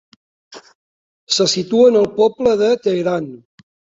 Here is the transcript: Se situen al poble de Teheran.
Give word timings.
Se 1.35 1.47
situen 1.51 1.99
al 2.01 2.09
poble 2.17 2.57
de 2.65 2.71
Teheran. 2.87 3.31